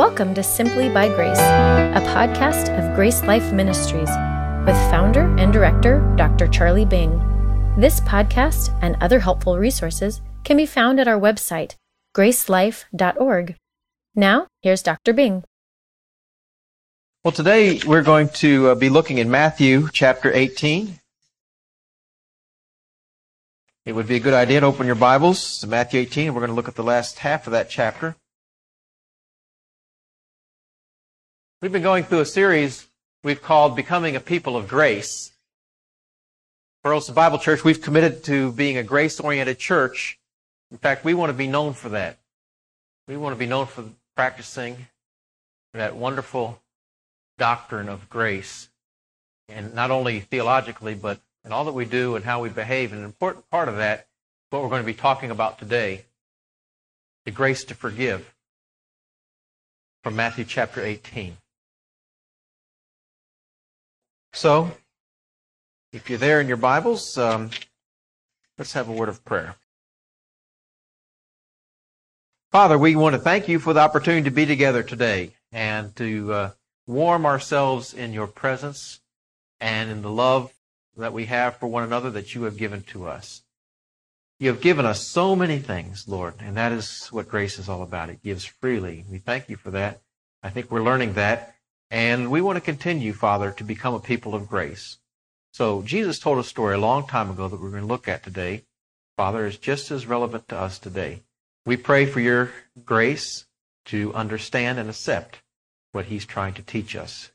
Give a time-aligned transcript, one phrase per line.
[0.00, 4.08] Welcome to Simply by Grace, a podcast of Grace Life Ministries
[4.64, 6.48] with founder and director Dr.
[6.48, 7.18] Charlie Bing.
[7.76, 11.74] This podcast and other helpful resources can be found at our website,
[12.16, 13.56] gracelife.org.
[14.14, 15.12] Now, here's Dr.
[15.12, 15.44] Bing.
[17.22, 20.98] Well, today we're going to uh, be looking in Matthew chapter 18.
[23.84, 26.40] It would be a good idea to open your Bibles to Matthew 18, and we're
[26.40, 28.16] going to look at the last half of that chapter.
[31.62, 32.86] We've been going through a series
[33.22, 35.30] we've called Becoming a People of Grace.
[36.82, 40.18] Burleson Bible Church, we've committed to being a grace oriented church.
[40.70, 42.18] In fact, we want to be known for that.
[43.06, 43.84] We want to be known for
[44.16, 44.86] practicing
[45.74, 46.62] that wonderful
[47.36, 48.70] doctrine of grace.
[49.46, 52.92] And not only theologically, but in all that we do and how we behave.
[52.92, 54.06] And an important part of that,
[54.48, 56.06] what we're going to be talking about today,
[57.26, 58.32] the grace to forgive
[60.02, 61.36] from Matthew chapter 18.
[64.32, 64.70] So,
[65.92, 67.50] if you're there in your Bibles, um,
[68.58, 69.56] let's have a word of prayer.
[72.52, 76.32] Father, we want to thank you for the opportunity to be together today and to
[76.32, 76.50] uh,
[76.86, 79.00] warm ourselves in your presence
[79.60, 80.52] and in the love
[80.96, 83.42] that we have for one another that you have given to us.
[84.38, 87.82] You have given us so many things, Lord, and that is what grace is all
[87.82, 88.10] about.
[88.10, 89.04] It gives freely.
[89.10, 90.00] We thank you for that.
[90.42, 91.56] I think we're learning that
[91.90, 94.98] and we want to continue, Father, to become a people of grace.
[95.52, 98.22] So Jesus told a story a long time ago that we're going to look at
[98.22, 98.64] today.
[99.16, 101.22] Father, is just as relevant to us today.
[101.66, 102.52] We pray for your
[102.84, 103.46] grace
[103.86, 105.42] to understand and accept
[105.92, 107.30] what he's trying to teach us.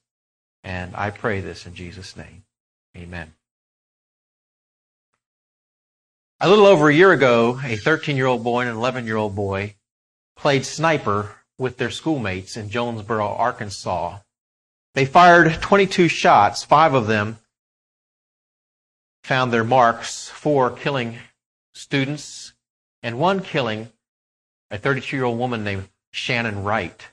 [0.63, 2.43] And I pray this in Jesus' name.
[2.97, 3.33] Amen.
[6.39, 9.17] A little over a year ago, a 13 year old boy and an 11 year
[9.17, 9.75] old boy
[10.35, 14.19] played sniper with their schoolmates in Jonesboro, Arkansas
[14.95, 17.37] they fired 22 shots, five of them
[19.23, 21.17] found their marks, four killing
[21.73, 22.53] students,
[23.03, 23.89] and one killing
[24.71, 27.09] a 32 year old woman named Shannon Wright.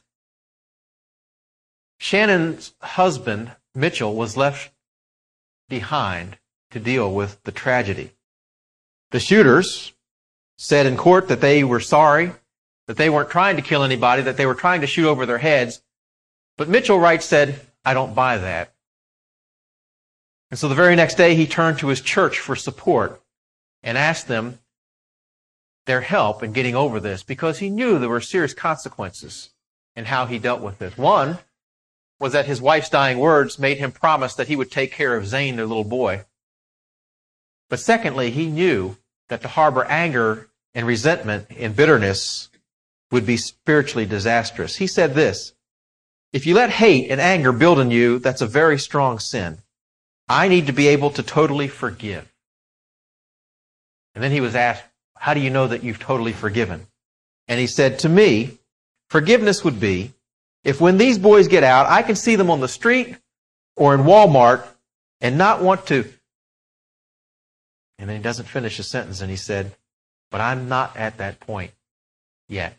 [1.98, 4.72] Shannon's husband, Mitchell, was left
[5.68, 6.38] behind
[6.70, 8.12] to deal with the tragedy.
[9.10, 9.92] The shooters
[10.56, 12.32] said in court that they were sorry,
[12.86, 15.38] that they weren't trying to kill anybody, that they were trying to shoot over their
[15.38, 15.82] heads.
[16.56, 18.72] But Mitchell Wright said, I don't buy that.
[20.50, 23.22] And so the very next day, he turned to his church for support
[23.82, 24.58] and asked them
[25.86, 29.50] their help in getting over this because he knew there were serious consequences
[29.96, 30.96] in how he dealt with this.
[30.96, 31.38] One
[32.20, 35.26] was that his wife's dying words made him promise that he would take care of
[35.26, 36.24] Zane, their little boy.
[37.68, 38.96] But secondly, he knew
[39.28, 42.48] that to harbor anger and resentment and bitterness
[43.10, 44.76] would be spiritually disastrous.
[44.76, 45.54] He said this
[46.32, 49.58] if you let hate and anger build in you, that's a very strong sin.
[50.28, 52.32] I need to be able to totally forgive.
[54.14, 54.84] And then he was asked,
[55.16, 56.86] How do you know that you've totally forgiven?
[57.48, 58.58] And he said, To me,
[59.10, 60.12] forgiveness would be
[60.64, 63.16] if when these boys get out, I can see them on the street
[63.76, 64.66] or in Walmart
[65.20, 66.10] and not want to.
[67.98, 69.74] And then he doesn't finish his sentence and he said,
[70.30, 71.72] But I'm not at that point
[72.48, 72.76] yet.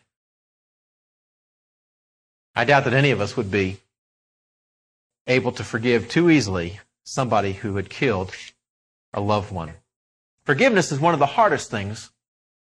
[2.54, 3.78] I doubt that any of us would be
[5.26, 8.32] able to forgive too easily somebody who had killed
[9.12, 9.72] a loved one.
[10.44, 12.10] Forgiveness is one of the hardest things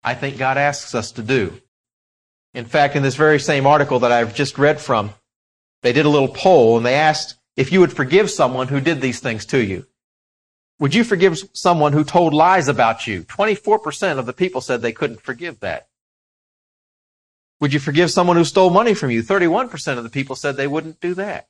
[0.03, 1.61] I think God asks us to do.
[2.53, 5.13] In fact, in this very same article that I've just read from,
[5.81, 9.01] they did a little poll and they asked if you would forgive someone who did
[9.01, 9.85] these things to you.
[10.79, 13.23] Would you forgive someone who told lies about you?
[13.23, 15.87] 24% of the people said they couldn't forgive that.
[17.63, 19.24] Would you forgive someone who stole money from you?
[19.24, 21.47] 31% of the people said they wouldn't do that.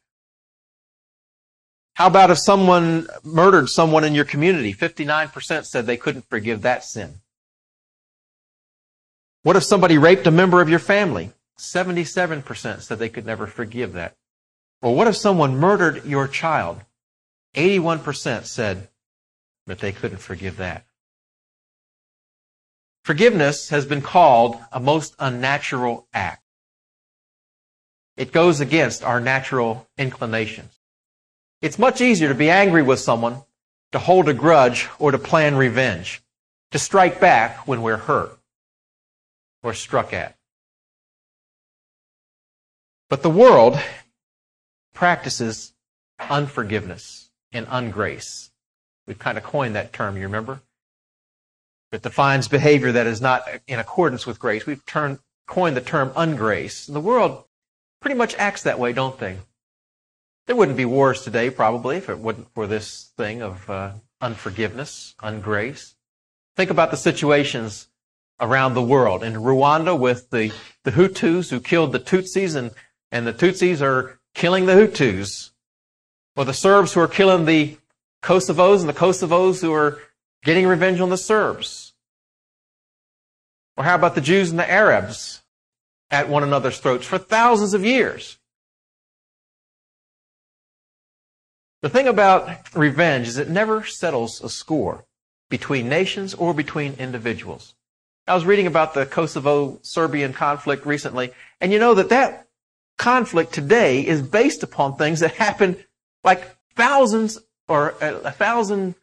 [1.95, 4.75] How about if someone murdered someone in your community?
[4.75, 7.15] 59% said they couldn't forgive that sin.
[9.41, 11.31] What if somebody raped a member of your family?
[11.57, 14.15] 77% said they could never forgive that.
[14.83, 16.81] Or what if someone murdered your child?
[17.55, 18.87] 81% said
[19.65, 20.85] that they couldn't forgive that.
[23.03, 26.41] Forgiveness has been called a most unnatural act.
[28.15, 30.79] It goes against our natural inclinations.
[31.61, 33.41] It's much easier to be angry with someone,
[33.91, 36.21] to hold a grudge, or to plan revenge,
[36.71, 38.37] to strike back when we're hurt
[39.61, 40.37] or struck at.
[43.09, 43.79] But the world
[44.93, 45.73] practices
[46.29, 48.49] unforgiveness and ungrace.
[49.07, 50.61] We've kind of coined that term, you remember?
[51.93, 54.65] It defines behavior that is not in accordance with grace.
[54.65, 56.91] We've turned, coined the term ungrace.
[56.91, 57.43] The world
[58.01, 59.37] pretty much acts that way, don't they?
[60.47, 65.13] There wouldn't be wars today, probably, if it wasn't for this thing of uh, unforgiveness,
[65.21, 65.93] ungrace.
[66.57, 67.87] Think about the situations
[68.39, 69.23] around the world.
[69.23, 70.51] In Rwanda, with the,
[70.83, 72.71] the Hutus who killed the Tutsis, and,
[73.11, 75.51] and the Tutsis are killing the Hutus.
[76.35, 77.77] Or the Serbs who are killing the
[78.23, 79.99] Kosovos, and the Kosovos who are
[80.43, 81.93] getting revenge on the Serbs.
[83.77, 85.41] Or how about the Jews and the Arabs
[86.11, 88.37] at one another's throats for thousands of years?
[91.81, 95.05] The thing about revenge is it never settles a score
[95.49, 97.75] between nations or between individuals.
[98.25, 102.47] I was reading about the Kosovo Serbian conflict recently, and you know that that
[102.97, 105.83] conflict today is based upon things that happened
[106.23, 107.37] like thousands
[107.67, 108.95] or uh, a thousand,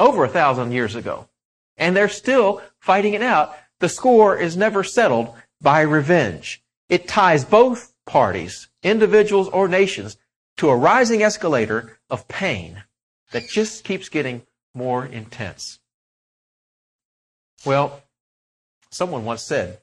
[0.00, 1.28] over a thousand years ago.
[1.76, 3.54] And they're still fighting it out.
[3.78, 6.62] The score is never settled by revenge.
[6.88, 10.16] It ties both parties, individuals or nations,
[10.56, 12.82] to a rising escalator of pain
[13.30, 14.42] that just keeps getting
[14.74, 15.78] more intense.
[17.64, 18.02] Well,
[18.90, 19.80] someone once said,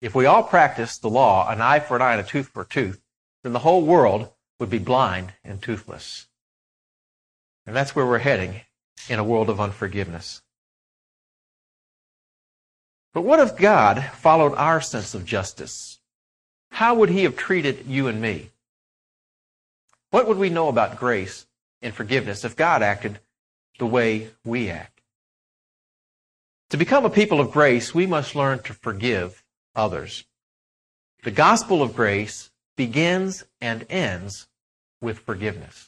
[0.00, 2.62] if we all practiced the law, an eye for an eye and a tooth for
[2.62, 3.00] a tooth,
[3.42, 4.30] then the whole world
[4.60, 6.26] would be blind and toothless.
[7.66, 8.60] And that's where we're heading
[9.08, 10.42] in a world of unforgiveness.
[13.14, 15.98] But what if God followed our sense of justice?
[16.70, 18.50] How would he have treated you and me?
[20.10, 21.46] What would we know about grace
[21.82, 23.18] and forgiveness if God acted
[23.78, 25.00] the way we act?
[26.70, 29.42] To become a people of grace, we must learn to forgive
[29.74, 30.24] others.
[31.24, 34.48] The gospel of grace begins and ends
[35.00, 35.87] with forgiveness.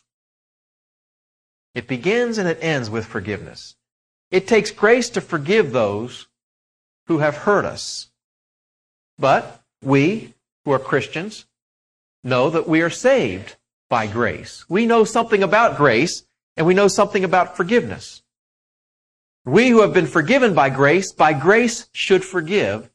[1.74, 3.76] It begins and it ends with forgiveness.
[4.30, 6.26] It takes grace to forgive those
[7.06, 8.10] who have hurt us.
[9.18, 10.34] But we,
[10.64, 11.46] who are Christians,
[12.22, 13.56] know that we are saved
[13.88, 14.64] by grace.
[14.68, 16.24] We know something about grace
[16.56, 18.22] and we know something about forgiveness.
[19.44, 22.90] We who have been forgiven by grace, by grace should forgive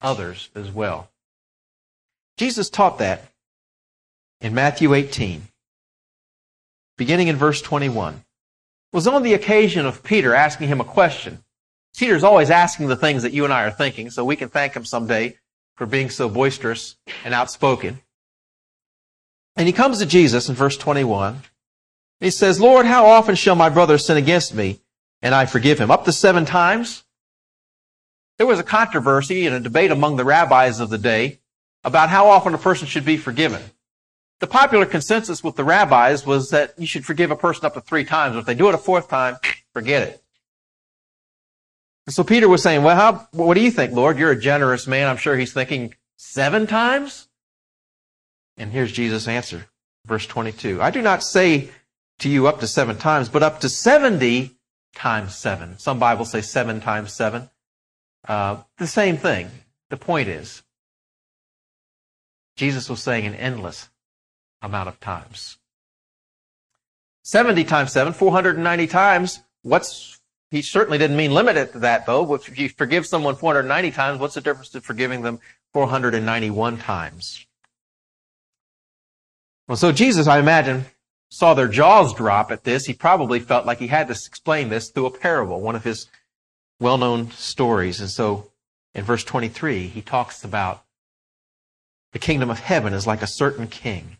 [0.00, 1.10] others as well.
[2.36, 3.32] Jesus taught that
[4.40, 5.42] in Matthew 18,
[6.98, 8.14] beginning in verse 21.
[8.14, 8.22] It
[8.92, 11.42] was on the occasion of Peter asking him a question.
[11.96, 14.74] Peter's always asking the things that you and I are thinking, so we can thank
[14.74, 15.38] him someday
[15.76, 18.00] for being so boisterous and outspoken.
[19.56, 21.42] And he comes to Jesus in verse 21.
[22.20, 24.80] He says, Lord, how often shall my brother sin against me
[25.22, 25.90] and I forgive him?
[25.90, 27.04] Up to seven times?
[28.38, 31.40] There was a controversy and a debate among the rabbis of the day
[31.82, 33.62] about how often a person should be forgiven.
[34.40, 37.80] The popular consensus with the rabbis was that you should forgive a person up to
[37.80, 38.36] three times.
[38.36, 39.36] If they do it a fourth time,
[39.72, 40.22] forget it.
[42.06, 44.18] And so Peter was saying, well, how, what do you think, Lord?
[44.18, 45.08] You're a generous man.
[45.08, 47.28] I'm sure he's thinking seven times?
[48.56, 49.66] And here's Jesus' answer,
[50.06, 50.80] verse 22.
[50.80, 51.70] I do not say
[52.20, 54.56] to you up to seven times, but up to 70
[54.94, 55.78] times seven.
[55.78, 57.50] Some Bibles say seven times seven.
[58.26, 59.50] Uh, the same thing.
[59.90, 60.62] The point is,
[62.56, 63.88] Jesus was saying an endless
[64.62, 65.58] amount of times.
[67.22, 69.40] 70 times 7, 490 times.
[69.62, 70.20] What's,
[70.50, 72.34] he certainly didn't mean limit it to that though.
[72.34, 75.40] If you forgive someone 490 times, what's the difference to forgiving them
[75.74, 77.46] 491 times?
[79.66, 80.86] Well, so Jesus, I imagine,
[81.30, 82.86] saw their jaws drop at this.
[82.86, 86.06] He probably felt like he had to explain this through a parable, one of his
[86.80, 88.00] well known stories.
[88.00, 88.50] And so
[88.94, 90.84] in verse 23, he talks about
[92.12, 94.17] the kingdom of heaven is like a certain king.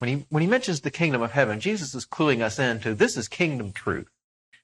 [0.00, 3.18] When he, when he mentions the kingdom of heaven, Jesus is cluing us into this
[3.18, 4.08] is kingdom truth.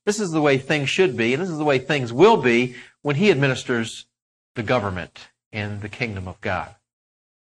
[0.06, 2.74] This is the way things should be, and this is the way things will be
[3.02, 4.06] when he administers
[4.54, 6.74] the government in the kingdom of God.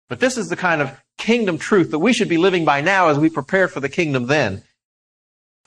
[0.08, 3.08] But this is the kind of kingdom truth that we should be living by now
[3.08, 4.62] as we prepare for the kingdom then,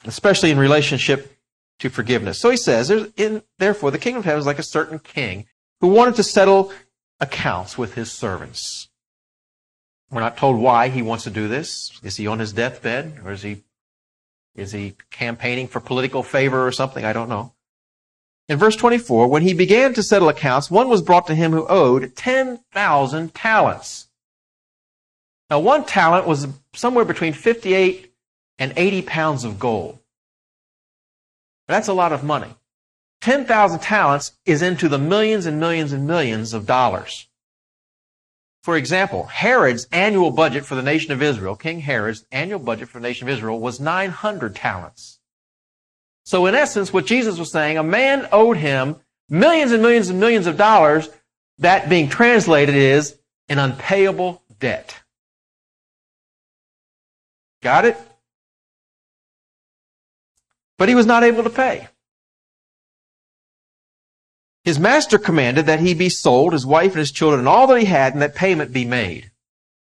[0.05, 1.37] especially in relationship
[1.79, 2.39] to forgiveness.
[2.39, 5.45] So he says, in, therefore, the kingdom of heaven is like a certain king
[5.79, 6.71] who wanted to settle
[7.19, 8.89] accounts with his servants.
[10.11, 11.99] We're not told why he wants to do this.
[12.03, 13.63] Is he on his deathbed or is he,
[14.55, 17.03] is he campaigning for political favor or something?
[17.03, 17.53] I don't know.
[18.47, 21.65] In verse 24, when he began to settle accounts, one was brought to him who
[21.67, 24.07] owed 10,000 talents.
[25.49, 28.13] Now, one talent was somewhere between 58
[28.59, 29.99] and 80 pounds of gold.
[31.67, 32.55] That's a lot of money.
[33.21, 37.27] 10,000 talents is into the millions and millions and millions of dollars.
[38.65, 42.99] For example, Herod's annual budget for the nation of Israel, King Herod's annual budget for
[42.99, 45.19] the nation of Israel was 900 talents.
[46.23, 48.95] So in essence, what Jesus was saying, a man owed him
[49.29, 51.09] millions and millions and millions of dollars.
[51.59, 53.19] That being translated is
[53.49, 54.99] an unpayable debt.
[57.61, 57.97] Got it?
[60.79, 61.87] But he was not able to pay.
[64.65, 67.79] His master commanded that he be sold, his wife and his children, and all that
[67.79, 69.29] he had, and that payment be made.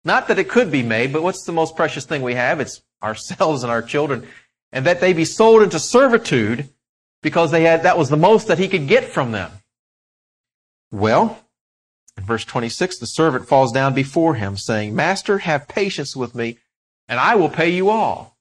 [0.04, 2.60] Not that it could be made, but what's the most precious thing we have?
[2.60, 4.28] It's ourselves and our children.
[4.70, 6.68] And that they be sold into servitude
[7.22, 9.50] because they had, that was the most that he could get from them.
[10.92, 11.40] Well,
[12.16, 16.58] in verse 26, the servant falls down before him, saying, Master, have patience with me,
[17.08, 18.37] and I will pay you all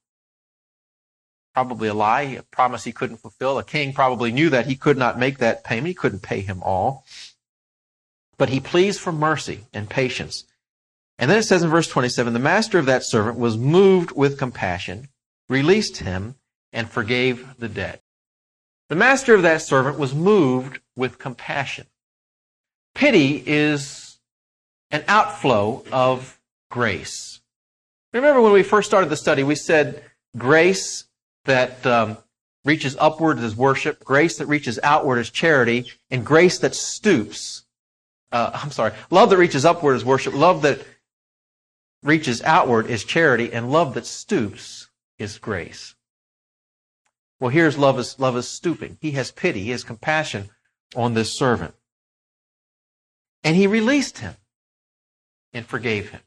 [1.58, 3.58] probably a lie, a promise he couldn't fulfill.
[3.58, 5.88] A king probably knew that he could not make that payment.
[5.88, 7.04] He couldn't pay him all.
[8.36, 10.44] But he pleads for mercy and patience.
[11.18, 14.38] And then it says in verse 27, the master of that servant was moved with
[14.38, 15.08] compassion,
[15.48, 16.36] released him,
[16.72, 18.02] and forgave the debt.
[18.88, 21.86] The master of that servant was moved with compassion.
[22.94, 24.18] Pity is
[24.92, 26.38] an outflow of
[26.70, 27.40] grace.
[28.12, 30.04] Remember when we first started the study, we said
[30.36, 31.07] grace
[31.48, 32.18] that um,
[32.64, 37.64] reaches upward is worship, grace that reaches outward is charity, and grace that stoops.
[38.30, 40.80] Uh, I'm sorry, love that reaches upward is worship, love that
[42.02, 44.88] reaches outward is charity, and love that stoops
[45.18, 45.94] is grace.
[47.40, 48.98] Well, here's love is, love is stooping.
[49.00, 50.50] He has pity, he has compassion
[50.94, 51.74] on this servant.
[53.42, 54.34] And he released him
[55.52, 56.20] and forgave him.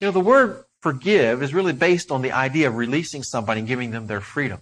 [0.00, 3.66] You know, the word forgive is really based on the idea of releasing somebody and
[3.66, 4.60] giving them their freedom.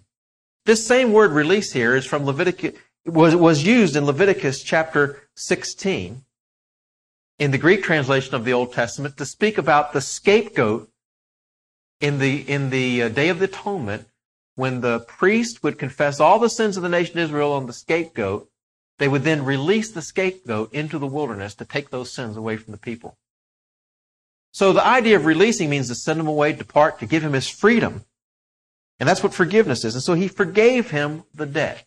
[0.64, 2.75] This same word release here is from Leviticus,
[3.05, 6.25] was, was used in Leviticus chapter 16
[7.41, 10.88] in the Greek translation of the Old Testament to speak about the scapegoat
[12.00, 14.07] in the, in the uh, Day of the Atonement
[14.55, 18.49] when the priest would confess all the sins of the nation Israel on the scapegoat.
[19.00, 22.71] They would then release the scapegoat into the wilderness to take those sins away from
[22.71, 23.19] the people.
[24.52, 27.49] So the idea of releasing means to send him away, depart, to give him his
[27.49, 28.04] freedom.
[29.00, 29.94] And that's what forgiveness is.
[29.94, 31.87] And so he forgave him the debt.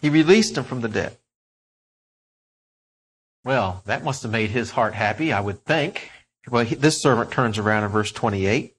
[0.00, 1.18] He released him from the debt.
[3.44, 6.10] Well, that must have made his heart happy, I would think.
[6.50, 8.74] Well, he, this servant turns around in verse 28.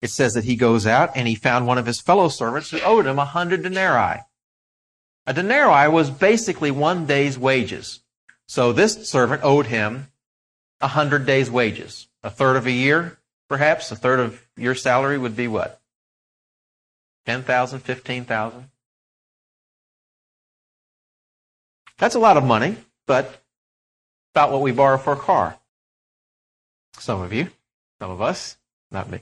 [0.00, 2.80] It says that he goes out and he found one of his fellow servants who
[2.80, 4.20] owed him a hundred denarii.
[5.26, 8.00] A denarii was basically one day's wages.
[8.46, 10.08] So this servant owed him
[10.82, 12.08] a hundred days' wages.
[12.22, 15.80] A third of a year, perhaps, a third of your salary would be what?
[17.26, 18.68] 10,000, 15,000?
[21.98, 23.40] That's a lot of money, but
[24.34, 25.56] about what we borrow for a car.
[26.98, 27.48] Some of you,
[28.00, 28.56] some of us,
[28.90, 29.20] not me.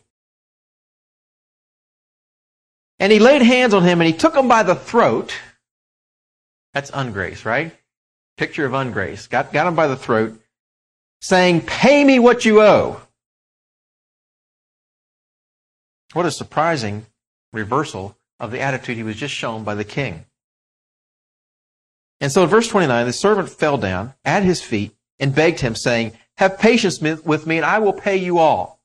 [2.99, 5.35] And he laid hands on him and he took him by the throat.
[6.73, 7.77] That's ungrace, right?
[8.37, 9.29] Picture of ungrace.
[9.29, 10.41] Got, got him by the throat
[11.21, 13.01] saying, Pay me what you owe.
[16.13, 17.07] What a surprising
[17.53, 20.25] reversal of the attitude he was just shown by the king.
[22.21, 25.75] And so in verse 29, the servant fell down at his feet and begged him,
[25.75, 28.81] saying, Have patience with me, and I will pay you all.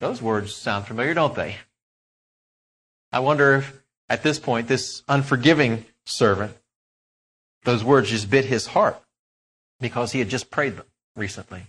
[0.00, 1.56] Those words sound familiar, don't they?
[3.12, 6.56] I wonder if at this point, this unforgiving servant,
[7.64, 9.00] those words just bit his heart
[9.78, 10.86] because he had just prayed them
[11.20, 11.66] recently.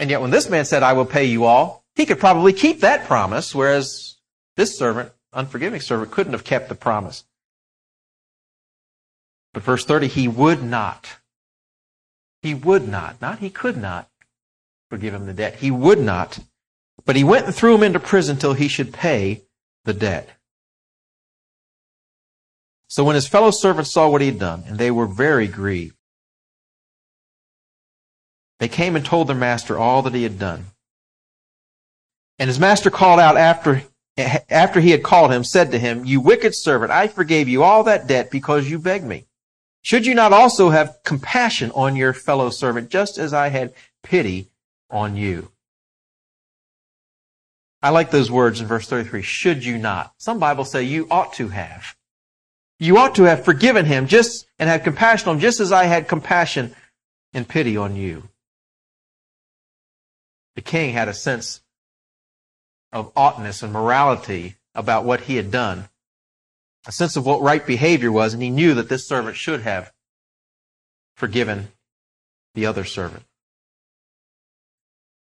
[0.00, 2.80] And yet when this man said, I will pay you all, he could probably keep
[2.80, 4.16] that promise, whereas
[4.56, 7.24] this servant, unforgiving servant, couldn't have kept the promise.
[9.54, 11.08] But verse 30, he would not.
[12.42, 13.20] He would not.
[13.20, 14.08] Not he could not
[14.90, 15.56] forgive him the debt.
[15.56, 16.38] He would not.
[17.04, 19.42] But he went and threw him into prison till he should pay
[19.84, 20.30] the debt.
[22.88, 25.97] So when his fellow servants saw what he had done, and they were very grieved,
[28.58, 30.66] they came and told their master all that he had done.
[32.38, 33.82] And his master called out after,
[34.16, 37.84] after he had called him, said to him, You wicked servant, I forgave you all
[37.84, 39.26] that debt because you begged me.
[39.82, 44.50] Should you not also have compassion on your fellow servant, just as I had pity
[44.90, 45.50] on you?
[47.80, 49.22] I like those words in verse 33.
[49.22, 50.12] Should you not?
[50.18, 51.96] Some Bibles say you ought to have.
[52.80, 55.84] You ought to have forgiven him just and have compassion on him, just as I
[55.84, 56.74] had compassion
[57.32, 58.28] and pity on you.
[60.58, 61.60] The king had a sense
[62.90, 65.88] of oughtness and morality about what he had done,
[66.84, 69.92] a sense of what right behavior was, and he knew that this servant should have
[71.14, 71.68] forgiven
[72.56, 73.22] the other servant.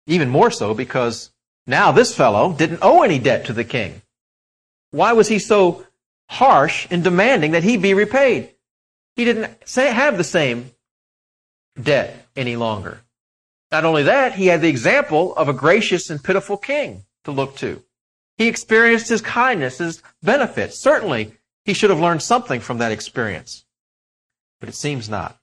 [0.09, 1.31] Even more so because
[1.69, 4.03] now this fellow didn't owe any debt to the king.
[4.91, 5.87] Why was he so
[6.31, 8.57] harsh in demanding that he be repaid?
[9.15, 10.73] He didn't have the same
[11.81, 13.03] debt any longer.
[13.73, 17.57] Not only that, he had the example of a gracious and pitiful king to look
[17.57, 17.83] to.
[18.37, 20.79] He experienced his kindness, his benefits.
[20.79, 21.33] Certainly,
[21.65, 23.65] he should have learned something from that experience.
[24.61, 25.39] But it seems not.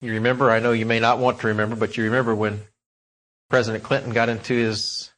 [0.00, 2.60] You remember, I know you may not want to remember, but you remember when
[3.50, 5.10] President Clinton got into his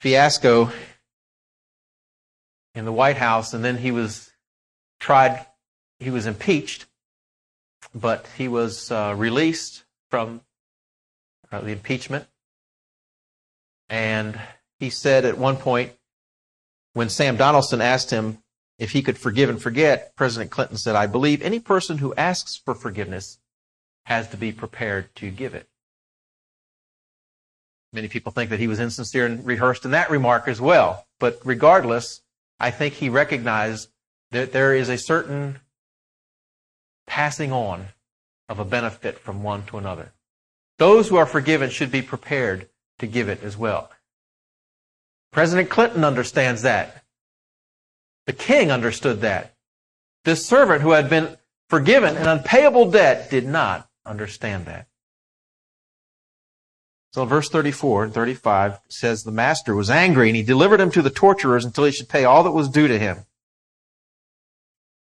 [0.00, 0.72] fiasco
[2.74, 4.32] in the White House, and then he was
[4.98, 5.46] tried,
[6.00, 6.86] he was impeached,
[7.94, 10.42] but he was uh, released from
[11.50, 12.26] uh, the impeachment.
[13.88, 14.40] And
[14.78, 15.92] he said at one point,
[16.92, 18.38] when Sam Donaldson asked him
[18.78, 22.56] if he could forgive and forget, President Clinton said, I believe any person who asks
[22.56, 23.38] for forgiveness
[24.06, 25.68] has to be prepared to give it.
[27.92, 31.06] Many people think that he was insincere and rehearsed in that remark as well.
[31.18, 32.22] But regardless,
[32.58, 33.90] I think he recognized
[34.30, 35.58] that there is a certain
[37.20, 37.84] passing on
[38.48, 40.10] of a benefit from one to another.
[40.78, 43.90] Those who are forgiven should be prepared to give it as well.
[45.30, 47.04] President Clinton understands that.
[48.24, 49.54] The king understood that.
[50.24, 51.36] This servant who had been
[51.68, 54.86] forgiven an unpayable debt did not understand that.
[57.12, 61.02] So verse 34 and 35 says the master was angry and he delivered him to
[61.02, 63.26] the torturers until he should pay all that was due to him.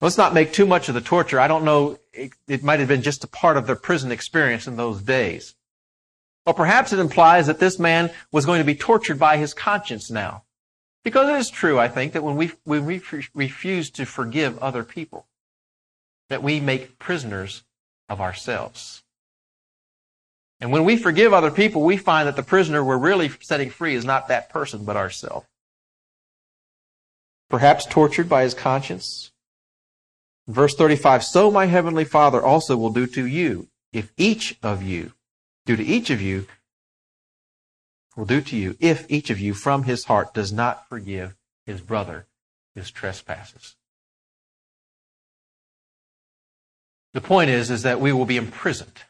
[0.01, 1.39] Let's not make too much of the torture.
[1.39, 1.99] I don't know.
[2.11, 5.55] It, it might have been just a part of their prison experience in those days.
[6.45, 10.09] Or perhaps it implies that this man was going to be tortured by his conscience
[10.09, 10.43] now.
[11.03, 13.01] Because it is true, I think, that when we, when we
[13.33, 15.27] refuse to forgive other people,
[16.29, 17.63] that we make prisoners
[18.09, 19.03] of ourselves.
[20.59, 23.95] And when we forgive other people, we find that the prisoner we're really setting free
[23.95, 25.47] is not that person, but ourselves.
[27.49, 29.30] Perhaps tortured by his conscience.
[30.47, 35.13] Verse 35, So my heavenly Father also will do to you, if each of you,
[35.65, 36.47] do to each of you,
[38.15, 41.81] will do to you, if each of you from his heart does not forgive his
[41.81, 42.27] brother
[42.75, 43.75] his trespasses.
[47.13, 49.01] The point is, is that we will be imprisoned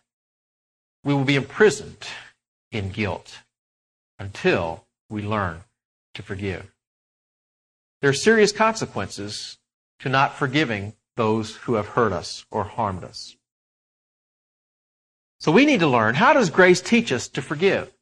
[1.03, 2.07] we will be imprisoned
[2.71, 3.39] in guilt
[4.19, 5.61] until we learn
[6.13, 6.71] to forgive.
[8.01, 9.57] There are serious consequences
[9.99, 13.35] to not forgiving those who have hurt us or harmed us.
[15.39, 17.93] So we need to learn how does grace teach us to forgive?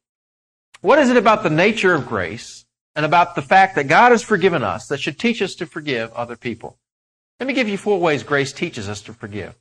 [0.80, 2.64] What is it about the nature of grace
[2.96, 6.10] and about the fact that God has forgiven us that should teach us to forgive
[6.14, 6.78] other people?
[7.38, 9.54] Let me give you four ways grace teaches us to forgive.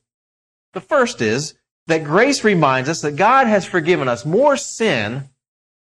[0.72, 1.56] The first is
[1.88, 5.28] that grace reminds us that God has forgiven us more sin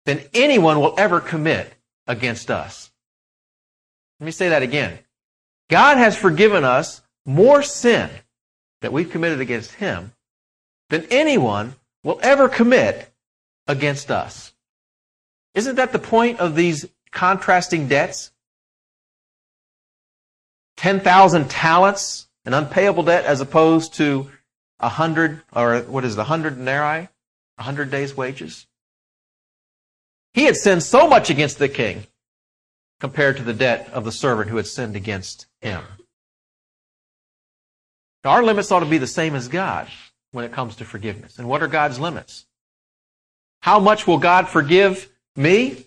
[0.06, 1.74] than anyone will ever commit
[2.08, 2.90] against us.
[4.22, 4.98] Let me say that again.
[5.70, 8.10] God has forgiven us more sin
[8.82, 10.14] that we've committed against Him
[10.90, 13.12] than anyone will ever commit
[13.68, 14.54] against us.
[15.54, 18.32] Isn't that the point of these contrasting debts?
[20.78, 24.30] 10,000 talents, an unpayable debt, as opposed to
[24.80, 27.08] a hundred, or what is it, hundred denarii?
[27.58, 28.68] A hundred days' wages?
[30.34, 32.08] He had sinned so much against the king
[33.00, 35.82] compared to the debt of the servant who had sinned against him.
[38.26, 39.88] Now, our limits ought to be the same as God
[40.32, 41.38] when it comes to forgiveness.
[41.38, 42.48] And what are God's limits?
[43.62, 45.86] How much will God forgive me?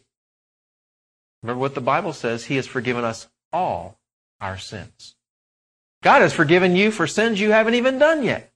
[1.43, 2.45] Remember what the Bible says.
[2.45, 3.99] He has forgiven us all
[4.41, 5.17] our sins.
[6.03, 8.53] God has forgiven you for sins you haven't even done yet.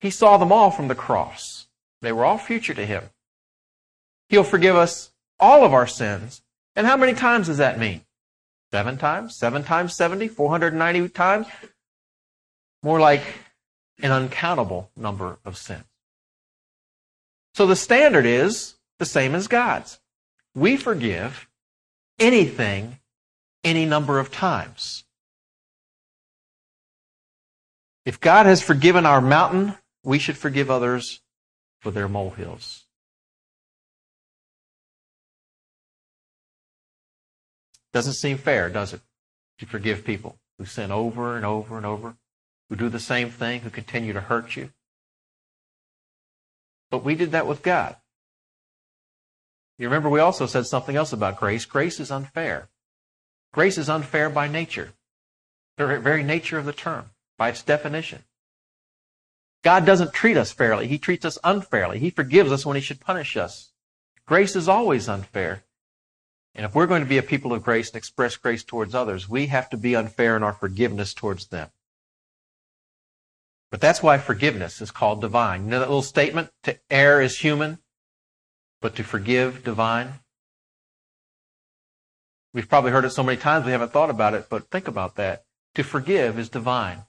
[0.00, 1.66] He saw them all from the cross.
[2.02, 3.02] They were all future to him.
[4.28, 5.10] He'll forgive us
[5.40, 6.42] all of our sins.
[6.76, 8.05] And how many times does that mean?
[8.76, 9.34] Seven times?
[9.34, 10.28] Seven times 70?
[10.28, 11.46] 490 times?
[12.82, 13.22] More like
[14.02, 15.86] an uncountable number of sins.
[17.54, 19.98] So the standard is the same as God's.
[20.54, 21.48] We forgive
[22.18, 22.98] anything
[23.64, 25.04] any number of times.
[28.04, 31.22] If God has forgiven our mountain we should forgive others
[31.80, 32.85] for their molehills.
[37.96, 39.00] Doesn't seem fair, does it?
[39.60, 42.18] To forgive people who sin over and over and over,
[42.68, 44.68] who do the same thing, who continue to hurt you.
[46.90, 47.96] But we did that with God.
[49.78, 51.64] You remember we also said something else about grace.
[51.64, 52.68] Grace is unfair.
[53.54, 54.92] Grace is unfair by nature.
[55.78, 58.24] The very nature of the term, by its definition.
[59.64, 60.86] God doesn't treat us fairly.
[60.86, 61.98] He treats us unfairly.
[61.98, 63.70] He forgives us when he should punish us.
[64.26, 65.62] Grace is always unfair.
[66.56, 69.28] And if we're going to be a people of grace and express grace towards others,
[69.28, 71.68] we have to be unfair in our forgiveness towards them.
[73.70, 75.64] But that's why forgiveness is called divine.
[75.64, 76.48] You know that little statement?
[76.62, 77.78] To err is human,
[78.80, 80.14] but to forgive divine?
[82.54, 85.16] We've probably heard it so many times we haven't thought about it, but think about
[85.16, 85.44] that.
[85.74, 87.02] To forgive is divine.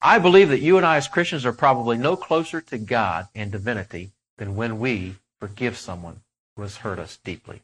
[0.00, 3.50] I believe that you and I as Christians are probably no closer to God and
[3.50, 6.20] divinity than when we forgive someone
[6.54, 7.62] who has hurt us deeply.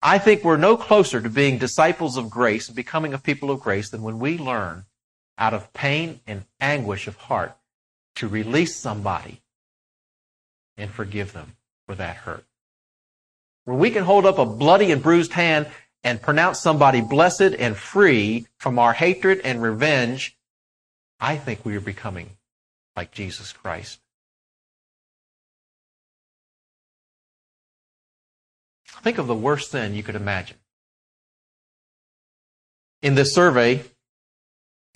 [0.00, 3.60] I think we're no closer to being disciples of grace and becoming a people of
[3.60, 4.84] grace than when we learn
[5.36, 7.56] out of pain and anguish of heart
[8.16, 9.42] to release somebody
[10.76, 11.56] and forgive them
[11.86, 12.44] for that hurt.
[13.64, 15.66] When we can hold up a bloody and bruised hand
[16.04, 20.36] and pronounce somebody blessed and free from our hatred and revenge,
[21.20, 22.30] I think we are becoming
[22.96, 23.98] like Jesus Christ.
[29.02, 30.56] Think of the worst sin you could imagine.
[33.02, 33.84] In this survey,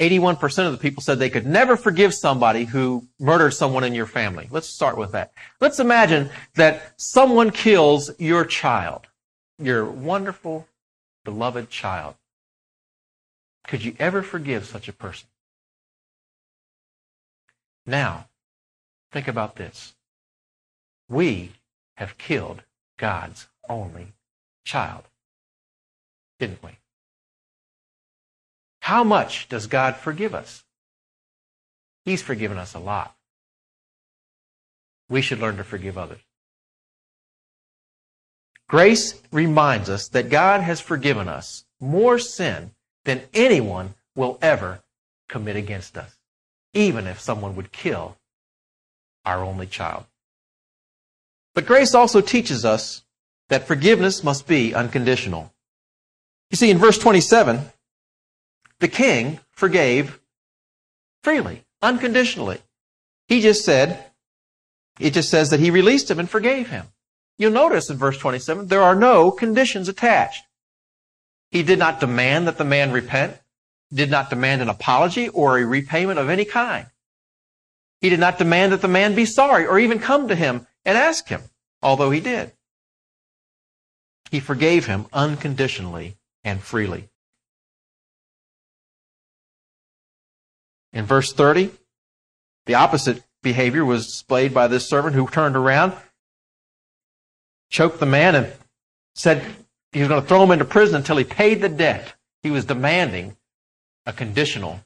[0.01, 4.07] 81% of the people said they could never forgive somebody who murdered someone in your
[4.07, 4.49] family.
[4.51, 5.33] Let's start with that.
[5.61, 9.07] Let's imagine that someone kills your child,
[9.59, 10.67] your wonderful,
[11.25, 12.17] beloved child.
[13.69, 15.29] Could you ever forgive such a person?
[17.87, 18.29] Now,
[19.12, 19.95] think about this.
[21.09, 21.53] We
[21.97, 22.62] have killed
[22.98, 24.12] God's only
[24.64, 25.05] child,
[26.38, 26.78] didn't we?
[28.81, 30.64] How much does God forgive us?
[32.05, 33.14] He's forgiven us a lot.
[35.09, 36.20] We should learn to forgive others.
[38.68, 42.72] Grace reminds us that God has forgiven us more sin
[43.05, 44.83] than anyone will ever
[45.28, 46.16] commit against us,
[46.72, 48.16] even if someone would kill
[49.24, 50.05] our only child.
[51.55, 53.03] But grace also teaches us
[53.49, 55.53] that forgiveness must be unconditional.
[56.51, 57.61] You see, in verse 27,
[58.81, 60.21] the king forgave
[61.23, 62.59] freely, unconditionally.
[63.29, 64.05] He just said,
[64.99, 66.87] it just says that he released him and forgave him.
[67.38, 70.45] You'll notice in verse 27, there are no conditions attached.
[71.51, 73.37] He did not demand that the man repent,
[73.93, 76.87] did not demand an apology or a repayment of any kind.
[78.01, 80.99] He did not demand that the man be sorry or even come to him and
[80.99, 81.42] ask him,
[81.83, 82.53] although he did.
[84.31, 87.09] He forgave him unconditionally and freely.
[90.92, 91.71] In verse 30,
[92.66, 95.95] the opposite behavior was displayed by this servant who turned around,
[97.71, 98.53] choked the man, and
[99.14, 99.45] said
[99.92, 102.14] he was going to throw him into prison until he paid the debt.
[102.42, 103.37] He was demanding
[104.07, 104.81] a conditional.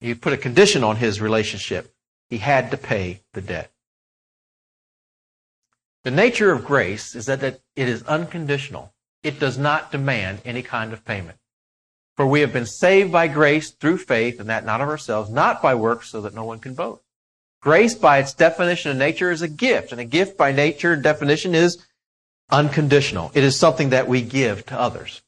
[0.00, 1.92] He put a condition on his relationship.
[2.30, 3.72] He had to pay the debt.
[6.04, 8.92] The nature of grace is that it is unconditional.
[9.22, 11.38] It does not demand any kind of payment.
[12.16, 15.62] For we have been saved by grace through faith, and that not of ourselves, not
[15.62, 17.02] by works, so that no one can boast.
[17.60, 21.02] Grace, by its definition and nature, is a gift, and a gift by nature and
[21.02, 21.84] definition is
[22.50, 23.30] unconditional.
[23.34, 25.22] It is something that we give to others.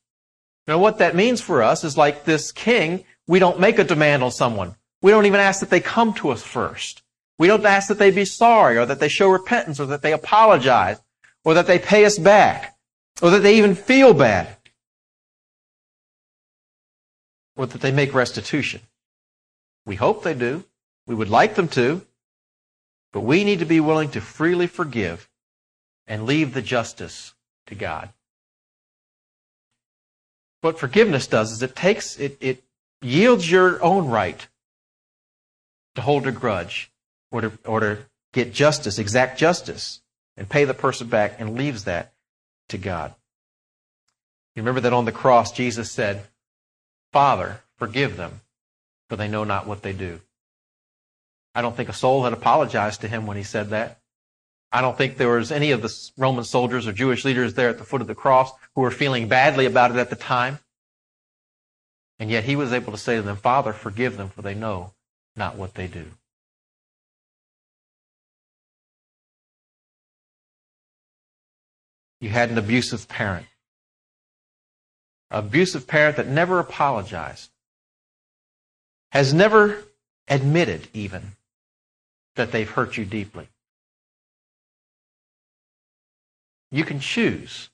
[0.67, 4.23] Now, what that means for us is like this king, we don't make a demand
[4.23, 4.77] on someone.
[5.03, 7.00] We don't even ask that they come to us first.
[7.41, 10.13] We don't ask that they be sorry, or that they show repentance, or that they
[10.13, 11.01] apologize,
[11.43, 12.77] or that they pay us back,
[13.23, 14.57] or that they even feel bad
[17.61, 18.81] or that they make restitution.
[19.85, 20.65] We hope they do.
[21.07, 22.01] We would like them to.
[23.13, 25.29] But we need to be willing to freely forgive
[26.07, 27.35] and leave the justice
[27.67, 28.09] to God.
[30.63, 32.65] What forgiveness does is it takes, it, it
[33.03, 34.47] yields your own right
[35.97, 36.90] to hold a grudge
[37.31, 37.99] or to, or to
[38.33, 40.01] get justice, exact justice,
[40.37, 42.13] and pay the person back and leaves that
[42.69, 43.15] to God.
[44.55, 46.27] You remember that on the cross, Jesus said,
[47.13, 48.41] Father, forgive them,
[49.09, 50.21] for they know not what they do.
[51.55, 53.99] I don't think a soul had apologized to him when he said that.
[54.73, 57.79] I don't think there was any of the Roman soldiers or Jewish leaders there at
[57.79, 60.61] the foot of the cross who were feeling badly about it at the time.
[62.21, 64.93] And yet he was able to say to them, Father, forgive them, for they know
[65.35, 66.07] not what they do.
[72.21, 73.47] You had an abusive parent
[75.31, 77.51] abusive parent that never apologized,
[79.13, 79.85] has never
[80.29, 81.33] admitted even
[82.37, 83.49] that they've hurt you deeply.
[86.71, 87.71] You can choose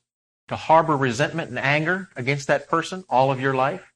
[0.47, 3.93] to harbor resentment and anger against that person all of your life,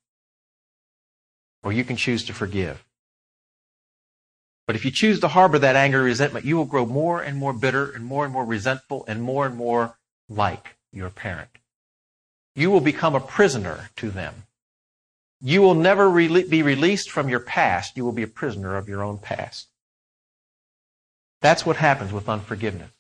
[1.64, 2.84] or you can choose to forgive.
[4.68, 7.38] But if you choose to harbor that anger and resentment, you will grow more and
[7.38, 9.98] more bitter and more and more resentful and more and more
[10.32, 11.50] like your parent
[12.56, 14.44] you will become a prisoner to them.
[15.42, 17.98] You will never re- be released from your past.
[17.98, 19.68] You will be a prisoner of your own past.
[21.42, 22.92] That's what happens with unforgiveness.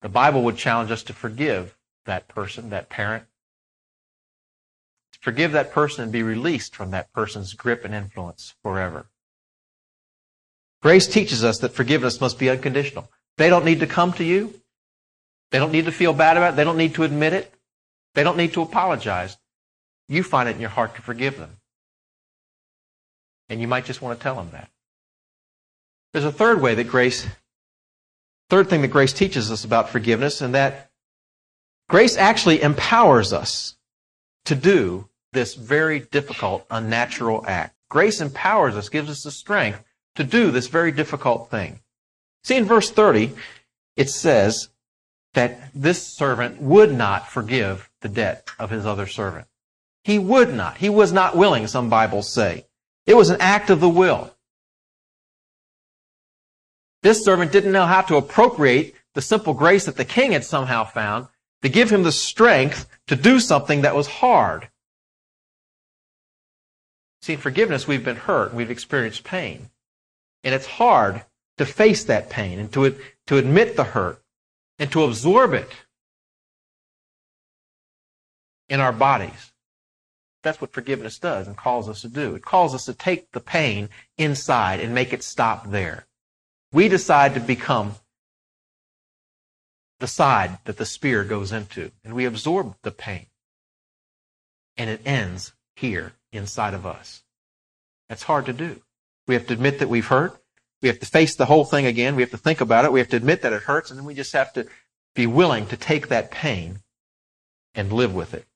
[0.00, 3.24] The Bible would challenge us to forgive that person, that parent.
[5.12, 9.06] To forgive that person and be released from that person's grip and influence forever.
[10.80, 13.10] Grace teaches us that forgiveness must be unconditional.
[13.38, 14.52] They don't need to come to you.
[15.50, 16.56] They don't need to feel bad about it.
[16.56, 17.54] They don't need to admit it.
[18.14, 19.38] They don't need to apologize.
[20.08, 21.52] You find it in your heart to forgive them.
[23.48, 24.68] And you might just want to tell them that.
[26.12, 27.26] There's a third way that grace,
[28.50, 30.90] third thing that grace teaches us about forgiveness, and that
[31.88, 33.76] grace actually empowers us
[34.46, 37.76] to do this very difficult, unnatural act.
[37.88, 39.82] Grace empowers us, gives us the strength
[40.16, 41.80] to do this very difficult thing.
[42.48, 43.34] See, in verse 30,
[43.94, 44.70] it says
[45.34, 49.46] that this servant would not forgive the debt of his other servant.
[50.02, 50.78] He would not.
[50.78, 52.64] He was not willing, some Bibles say.
[53.04, 54.34] It was an act of the will.
[57.02, 60.84] This servant didn't know how to appropriate the simple grace that the king had somehow
[60.84, 61.26] found
[61.60, 64.70] to give him the strength to do something that was hard.
[67.20, 69.68] See, in forgiveness, we've been hurt, we've experienced pain.
[70.42, 71.26] And it's hard
[71.58, 74.22] to face that pain and to, to admit the hurt
[74.78, 75.70] and to absorb it
[78.68, 79.52] in our bodies.
[80.42, 82.34] That's what forgiveness does and calls us to do.
[82.34, 86.06] It calls us to take the pain inside and make it stop there.
[86.72, 87.96] We decide to become
[90.00, 93.26] the side that the spear goes into, and we absorb the pain.
[94.76, 97.24] And it ends here inside of us.
[98.08, 98.80] That's hard to do.
[99.26, 100.40] We have to admit that we've hurt.
[100.82, 102.14] We have to face the whole thing again.
[102.14, 102.92] We have to think about it.
[102.92, 104.66] We have to admit that it hurts, and then we just have to
[105.14, 106.80] be willing to take that pain
[107.74, 108.46] and live with it.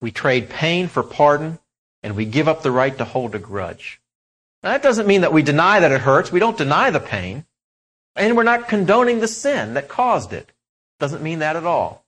[0.00, 1.60] We trade pain for pardon,
[2.02, 4.00] and we give up the right to hold a grudge.
[4.62, 6.32] Now, that doesn't mean that we deny that it hurts.
[6.32, 7.44] We don't deny the pain.
[8.14, 10.52] And we're not condoning the sin that caused it.
[11.00, 12.04] Doesn't mean that at all.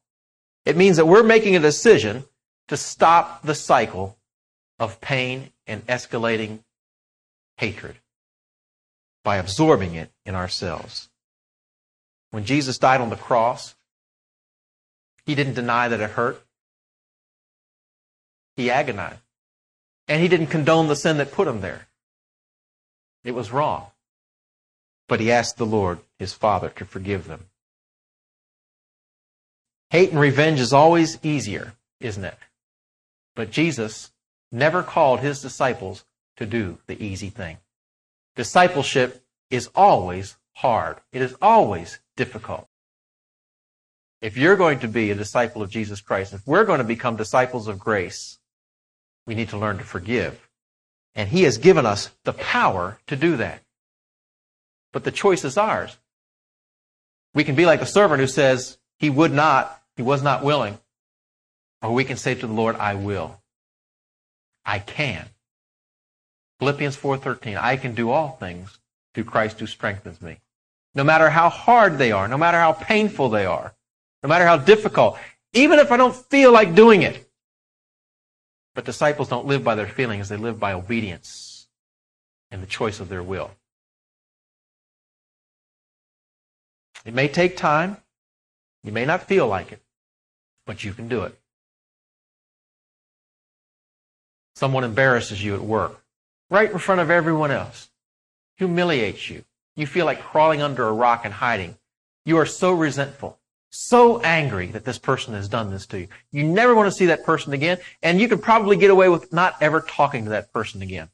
[0.67, 2.25] It means that we're making a decision
[2.69, 4.17] to stop the cycle
[4.79, 6.61] of pain and escalating
[7.57, 7.97] hatred
[9.23, 11.09] by absorbing it in ourselves.
[12.31, 13.75] When Jesus died on the cross,
[15.25, 16.45] he didn't deny that it hurt.
[18.57, 19.21] He agonized.
[20.07, 21.89] And he didn't condone the sin that put him there.
[23.25, 23.87] It was wrong.
[25.09, 27.47] But he asked the Lord, his Father, to forgive them.
[29.91, 32.39] Hate and revenge is always easier, isn't it?
[33.35, 34.13] But Jesus
[34.53, 36.05] never called his disciples
[36.37, 37.59] to do the easy thing.
[38.37, 40.99] Discipleship is always hard.
[41.13, 42.69] It is always difficult.
[44.21, 47.17] If you're going to be a disciple of Jesus Christ, if we're going to become
[47.17, 48.39] disciples of grace,
[49.27, 50.49] we need to learn to forgive.
[51.15, 53.63] And He has given us the power to do that.
[54.93, 55.97] But the choice is ours.
[57.35, 60.79] We can be like the servant who says he would not, he was not willing.
[61.83, 63.41] Or we can say to the Lord, I will.
[64.65, 65.27] I can.
[66.59, 68.79] Philippians 4:13, I can do all things
[69.13, 70.41] through Christ who strengthens me.
[70.95, 73.75] No matter how hard they are, no matter how painful they are,
[74.23, 75.19] no matter how difficult,
[75.53, 77.29] even if I don't feel like doing it.
[78.75, 81.67] But disciples don't live by their feelings, they live by obedience
[82.51, 83.51] and the choice of their will.
[87.05, 87.99] It may take time.
[88.83, 89.83] You may not feel like it,
[90.67, 91.39] but you can do it.
[94.55, 96.04] Someone embarrasses you at work
[96.55, 97.91] right in front of everyone else,
[98.59, 99.45] humiliates you.
[99.75, 101.77] You feel like crawling under a rock and hiding.
[102.25, 103.41] You are so resentful,
[103.71, 106.09] so angry that this person has done this to you.
[106.31, 109.33] You never want to see that person again, and you could probably get away with
[109.33, 111.09] not ever talking to that person again.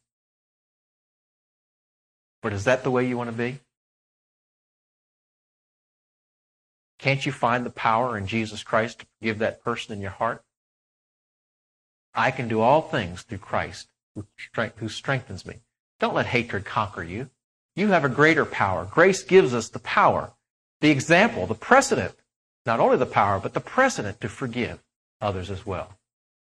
[2.43, 3.61] But is that the way you want to be?
[6.99, 10.45] Can't you find the power in Jesus Christ to forgive that person in your heart?
[12.15, 13.89] I can do all things through Christ
[14.77, 15.57] who strengthens me.
[15.99, 17.31] Don't let hatred conquer you.
[17.77, 18.85] You have a greater power.
[18.85, 20.33] Grace gives us the power,
[20.81, 22.15] the example, the precedent,
[22.67, 24.81] not only the power, but the precedent to forgive
[25.21, 25.99] others as well.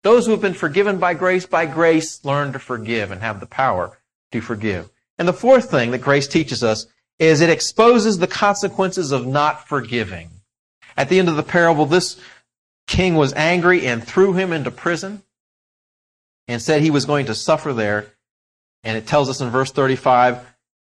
[0.03, 3.47] Those who have been forgiven by grace, by grace, learn to forgive and have the
[3.47, 3.99] power
[4.33, 4.91] to forgive.
[5.19, 6.87] And the fourth thing that grace teaches us
[7.19, 10.31] is it exposes the consequences of not forgiving.
[10.97, 12.21] At the end of the parable, this
[12.87, 15.23] king was angry and threw him into prison
[16.49, 18.07] and said he was going to suffer there.
[18.83, 20.39] And it tells us in verse 35,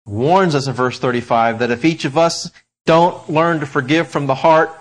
[0.05, 2.51] warns us in verse 35 that if each of us
[2.85, 4.71] don't learn to forgive from the heart,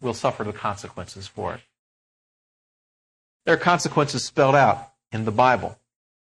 [0.00, 1.60] we'll suffer the consequences for it.
[3.46, 5.78] There are consequences spelled out in the Bible.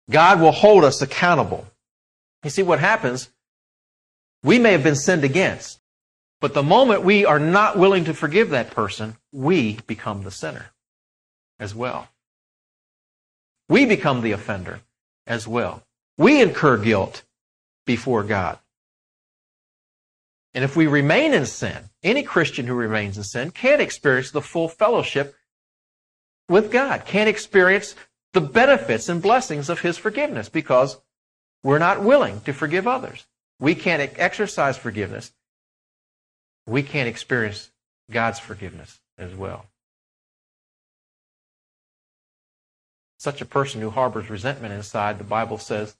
[0.10, 1.66] God will hold us accountable.
[2.44, 3.30] You see what happens?
[4.44, 5.80] We may have been sinned against,
[6.40, 10.68] but the moment we are not willing to forgive that person, we become the sinner
[11.60, 12.08] as well.
[13.70, 14.82] We become the offender
[15.26, 15.84] as well.
[16.18, 17.24] We incur guilt
[17.86, 18.60] before God.
[20.54, 24.42] And if we remain in sin, any Christian who remains in sin can't experience the
[24.42, 25.36] full fellowship
[26.50, 27.96] with God, can't experience
[28.34, 30.98] the benefits and blessings of His forgiveness because
[31.64, 33.28] we're not willing to forgive others.
[33.60, 35.34] We can't exercise forgiveness.
[36.66, 37.72] We can't experience
[38.10, 39.66] God's forgiveness as well.
[43.28, 45.98] Such a person who harbors resentment inside, the Bible says,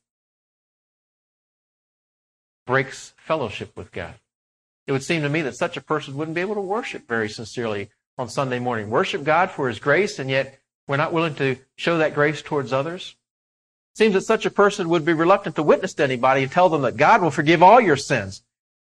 [2.66, 4.14] breaks fellowship with God.
[4.86, 7.28] It would seem to me that such a person wouldn't be able to worship very
[7.28, 8.90] sincerely on Sunday morning.
[8.90, 12.72] Worship God for His grace, and yet we're not willing to show that grace towards
[12.72, 13.18] others.
[13.94, 16.70] It seems that such a person would be reluctant to witness to anybody and tell
[16.70, 18.42] them that God will forgive all your sins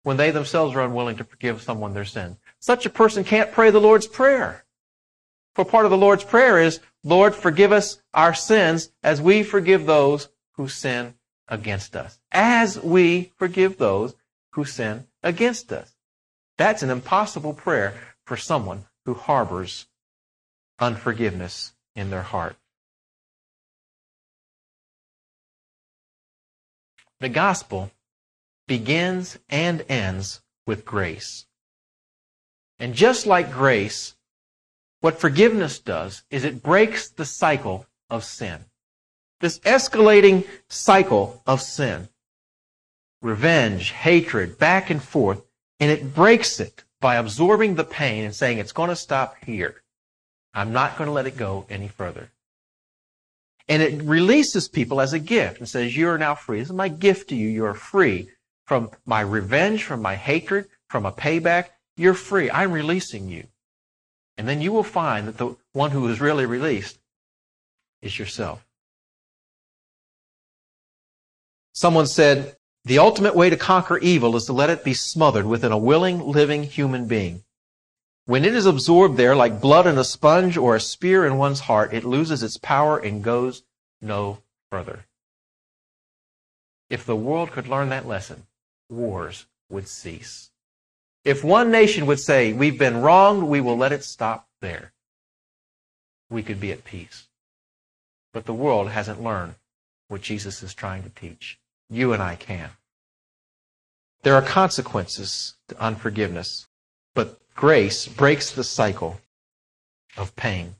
[0.04, 2.36] when they themselves are unwilling to forgive someone their sin.
[2.60, 4.64] Such a person can't pray the Lord's Prayer.
[5.56, 9.86] For part of the Lord's Prayer is, Lord, forgive us our sins as we forgive
[9.86, 11.15] those who sin
[11.48, 12.20] against us.
[12.32, 14.15] As we forgive those
[14.52, 15.96] who sin against us.
[16.58, 17.94] That's an impossible prayer
[18.26, 19.88] for someone who harbors
[20.80, 22.58] unforgiveness in their heart.
[27.22, 27.91] The gospel
[28.68, 31.46] begins and ends with grace.
[32.78, 34.15] And just like grace,
[35.06, 38.65] what forgiveness does is it breaks the cycle of sin.
[39.39, 42.10] This escalating cycle of sin.
[43.22, 45.44] Revenge, hatred, back and forth,
[45.80, 49.84] and it breaks it by absorbing the pain and saying it's going to stop here.
[50.56, 52.32] I'm not going to let it go any further.
[53.68, 56.58] And it releases people as a gift and says, You are now free.
[56.58, 57.48] This is my gift to you.
[57.48, 58.30] You are free
[58.65, 61.65] from my revenge, from my hatred, from a payback.
[61.96, 62.50] You're free.
[62.50, 63.46] I'm releasing you.
[64.38, 67.00] And then you will find that the one who is really released
[68.02, 68.65] is yourself.
[71.74, 75.71] Someone said, The ultimate way to conquer evil is to let it be smothered within
[75.71, 77.43] a willing, living human being.
[78.26, 81.60] When it is absorbed there like blood in a sponge or a spear in one's
[81.62, 83.63] heart, it loses its power and goes
[84.02, 84.39] no
[84.71, 85.06] further.
[86.89, 88.48] If the world could learn that lesson,
[88.89, 90.52] wars would cease.
[91.26, 94.94] If one nation would say, We've been wronged, we will let it stop there,
[96.30, 97.28] we could be at peace.
[98.32, 99.56] But the world hasn't learned
[100.08, 101.58] what Jesus is trying to teach.
[101.90, 102.70] You and I can.
[104.24, 106.68] There are consequences to unforgiveness,
[107.14, 109.22] but Grace breaks the cycle
[110.18, 110.76] of pain.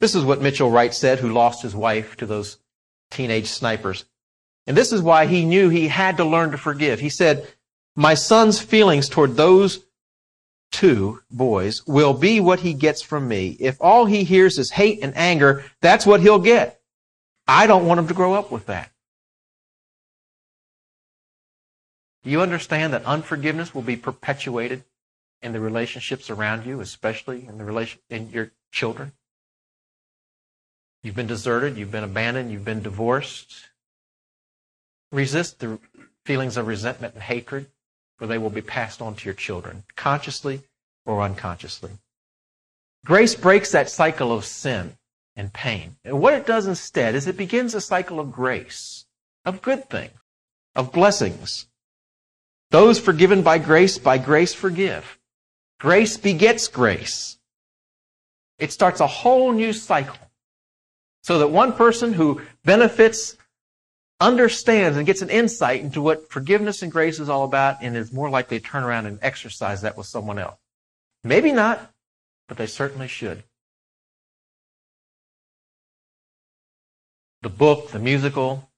[0.00, 2.58] This is what Mitchell Wright said, who lost his wife to those
[3.10, 4.04] teenage snipers.
[4.66, 7.00] And this is why he knew he had to learn to forgive.
[7.00, 7.46] He said,
[7.96, 9.84] My son's feelings toward those
[10.72, 13.56] two boys will be what he gets from me.
[13.60, 16.80] If all he hears is hate and anger, that's what he'll get.
[17.46, 18.90] I don't want him to grow up with that.
[22.24, 24.82] You understand that unforgiveness will be perpetuated
[25.42, 29.12] in the relationships around you, especially in the relation in your children.
[31.02, 33.68] You've been deserted, you've been abandoned, you've been divorced.
[35.12, 35.78] Resist the
[36.24, 37.66] feelings of resentment and hatred,
[38.16, 40.62] for they will be passed on to your children, consciously
[41.04, 41.90] or unconsciously.
[43.04, 44.96] Grace breaks that cycle of sin
[45.36, 45.96] and pain.
[46.04, 49.04] And what it does instead is it begins a cycle of grace,
[49.44, 50.18] of good things,
[50.74, 51.66] of blessings.
[52.70, 55.18] Those forgiven by grace, by grace forgive.
[55.78, 57.38] Grace begets grace.
[58.58, 60.16] It starts a whole new cycle.
[61.22, 63.36] So that one person who benefits
[64.20, 68.12] understands and gets an insight into what forgiveness and grace is all about and is
[68.12, 70.58] more likely to turn around and exercise that with someone else.
[71.22, 71.90] Maybe not,
[72.48, 73.42] but they certainly should.
[77.42, 78.70] The book, the musical,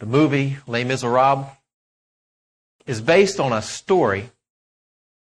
[0.00, 1.46] the movie, Les Miserables,
[2.86, 4.30] is based on a story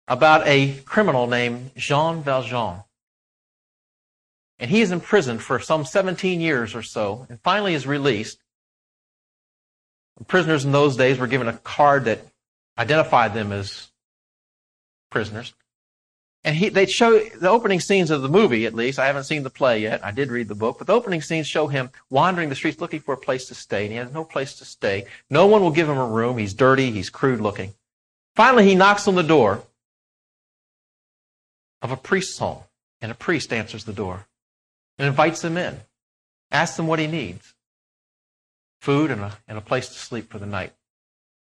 [0.08, 2.82] about a criminal named Jean Valjean.
[4.58, 8.38] And he is imprisoned for some 17 years or so, and finally is released.
[10.26, 12.20] Prisoners in those days were given a card that
[12.78, 13.88] identified them as
[15.10, 15.52] prisoners.
[16.42, 18.98] And he, they show the opening scenes of the movie, at least.
[18.98, 20.04] I haven't seen the play yet.
[20.04, 20.78] I did read the book.
[20.78, 23.82] But the opening scenes show him wandering the streets looking for a place to stay.
[23.82, 25.06] And he has no place to stay.
[25.28, 26.38] No one will give him a room.
[26.38, 26.92] He's dirty.
[26.92, 27.74] He's crude looking.
[28.36, 29.64] Finally, he knocks on the door
[31.82, 32.62] of a priest's home,
[33.00, 34.26] and a priest answers the door
[34.98, 35.80] and invites him in,
[36.50, 37.54] asks him what he needs
[38.80, 40.72] food and a, and a place to sleep for the night.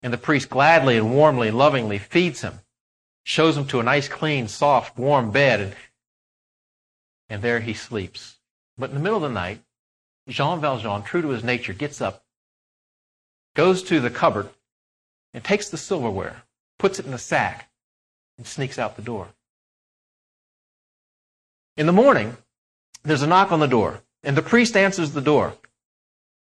[0.03, 2.61] And the priest gladly and warmly lovingly feeds him,
[3.23, 5.75] shows him to a nice, clean, soft, warm bed, and,
[7.29, 8.39] and there he sleeps.
[8.79, 9.63] But in the middle of the night,
[10.29, 12.25] Jean Valjean, true to his nature, gets up,
[13.55, 14.49] goes to the cupboard,
[15.35, 16.43] and takes the silverware,
[16.79, 17.71] puts it in a sack,
[18.39, 19.29] and sneaks out the door.
[21.77, 22.37] In the morning,
[23.03, 25.55] there's a knock on the door, and the priest answers the door.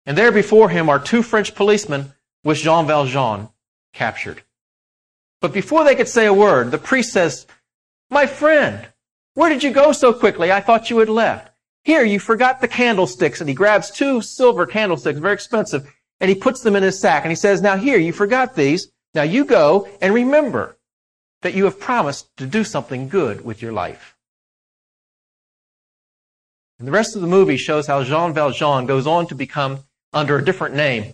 [0.05, 3.49] And there before him are two French policemen with Jean Valjean
[3.93, 4.43] captured.
[5.41, 7.45] But before they could say a word, the priest says,
[8.09, 8.87] My friend,
[9.33, 10.51] where did you go so quickly?
[10.51, 11.51] I thought you had left.
[11.83, 13.41] Here, you forgot the candlesticks.
[13.41, 17.23] And he grabs two silver candlesticks, very expensive, and he puts them in his sack.
[17.23, 18.91] And he says, Now here, you forgot these.
[19.13, 20.77] Now you go and remember
[21.41, 24.15] that you have promised to do something good with your life.
[26.77, 29.83] And the rest of the movie shows how Jean Valjean goes on to become,
[30.13, 31.13] under a different name,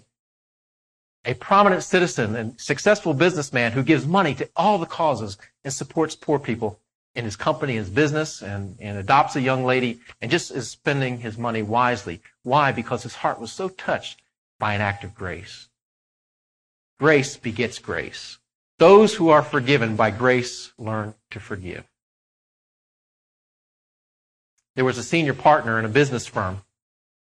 [1.26, 6.16] a prominent citizen and successful businessman who gives money to all the causes and supports
[6.16, 6.80] poor people
[7.16, 11.20] in his company, his business, and, and adopts a young lady and just is spending
[11.20, 12.22] his money wisely.
[12.44, 12.72] Why?
[12.72, 14.22] Because his heart was so touched
[14.60, 15.68] by an act of grace.
[17.00, 18.38] Grace begets grace.
[18.80, 21.86] Those who are forgiven by grace learn to forgive.
[24.76, 26.62] There was a senior partner in a business firm.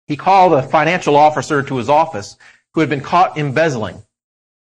[0.07, 2.37] He called a financial officer to his office
[2.73, 4.03] who had been caught embezzling.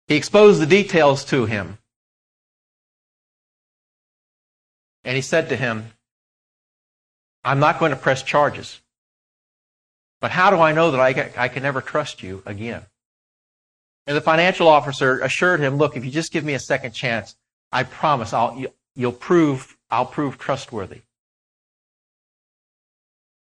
[0.08, 1.78] He exposed the details to him.
[5.04, 5.92] And he said to him,
[7.44, 8.80] I'm not going to press charges.
[10.22, 12.84] But how do I know that I, I can never trust you again?
[14.06, 17.36] And the financial officer assured him, look, if you just give me a second chance,
[17.72, 18.66] I promise I'll,
[18.96, 21.02] you'll prove, I'll prove trustworthy.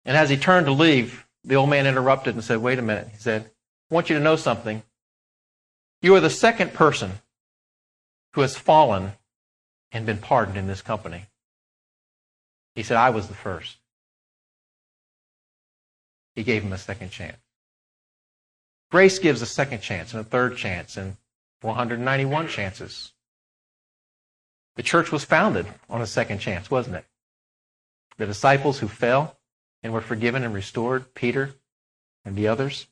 [0.05, 3.09] And as he turned to leave, the old man interrupted and said, wait a minute.
[3.11, 3.49] He said,
[3.89, 4.83] I want you to know something.
[6.01, 7.11] You are the second person
[8.33, 9.13] who has fallen
[9.91, 11.25] and been pardoned in this company.
[12.75, 13.77] He said, I was the first.
[16.35, 17.37] He gave him a second chance.
[18.89, 21.17] Grace gives a second chance and a third chance and
[21.61, 23.11] 191 chances.
[24.75, 27.05] The church was founded on a second chance, wasn't it?
[28.17, 29.37] The disciples who fell
[29.83, 31.55] and were forgiven and restored, Peter
[32.23, 32.87] and the others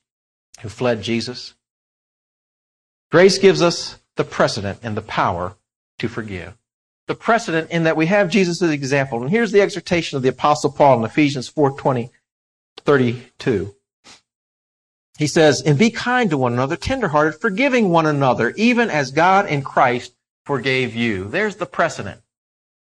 [0.62, 1.54] who fled Jesus.
[3.12, 5.56] Grace gives us the precedent and the power
[6.00, 6.58] to forgive.
[7.08, 9.22] The precedent in that we have Jesus' example.
[9.22, 12.12] And here's the exhortation of the Apostle Paul in Ephesians 4 20,
[12.78, 13.76] 32.
[15.18, 19.48] He says, And be kind to one another, tenderhearted, forgiving one another, even as God
[19.48, 20.14] in Christ
[20.46, 21.26] forgave you.
[21.26, 22.22] There's the precedent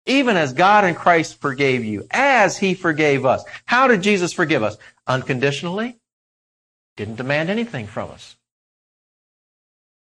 [0.10, 3.44] even as God in Christ forgave you, as he forgave us.
[3.66, 4.76] How did Jesus forgive us?
[5.06, 5.98] Unconditionally.
[6.98, 8.36] Didn't demand anything from us.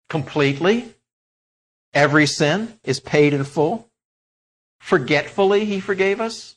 [0.09, 0.94] Completely.
[1.92, 3.90] Every sin is paid in full.
[4.78, 6.54] Forgetfully, he forgave us.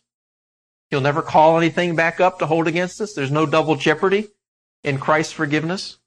[0.92, 3.14] He'll never call anything back up to hold against us.
[3.14, 4.28] There's no double jeopardy
[4.84, 5.98] in Christ's forgiveness.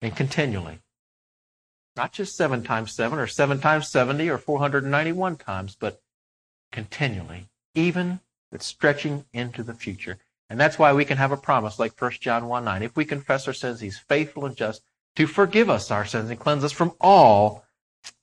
[0.00, 0.80] And continually.
[1.96, 6.00] Not just seven times seven or seven times 70 or 491 times, but
[6.70, 8.20] continually, even
[8.50, 10.18] with stretching into the future.
[10.48, 12.82] And that's why we can have a promise like 1 John 1 9.
[12.82, 14.82] If we confess our sins, he's faithful and just
[15.16, 17.64] to forgive us our sins and cleanse us from all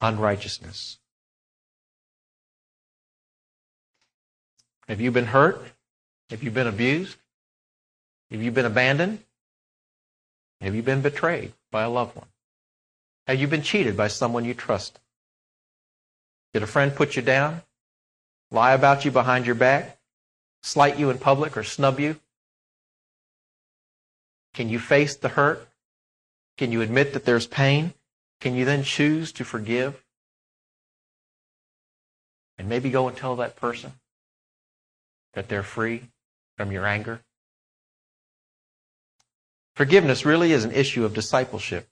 [0.01, 0.97] unrighteousness.
[4.87, 5.61] Have you been hurt?
[6.31, 7.17] Have you been abused?
[8.31, 9.19] Have you been abandoned?
[10.61, 12.27] Have you been betrayed by a loved one?
[13.29, 14.99] Have you been cheated by someone you trust?
[16.51, 17.61] Did a friend put you down?
[18.49, 19.99] Lie about you behind your back?
[20.63, 22.19] Slight you in public or snub you?
[24.55, 25.67] Can you face the hurt?
[26.57, 27.93] Can you admit that there's pain?
[28.41, 30.03] Can you then choose to forgive?
[32.57, 33.93] And maybe go and tell that person
[35.35, 36.01] that they're free
[36.57, 37.21] from your anger?
[39.75, 41.87] Forgiveness really is an issue of discipleship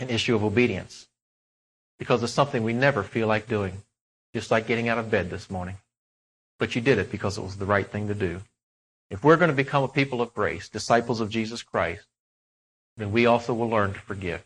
[0.00, 1.08] an issue of obedience
[1.98, 3.82] because it's something we never feel like doing,
[4.34, 5.76] just like getting out of bed this morning.
[6.58, 8.40] But you did it because it was the right thing to do.
[9.10, 12.06] If we're going to become a people of grace, disciples of Jesus Christ,
[12.96, 14.44] then we also will learn to forgive.